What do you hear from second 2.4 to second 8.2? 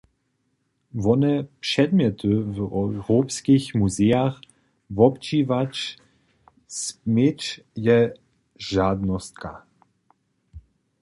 w europskich muzejach wobdźiwać směć je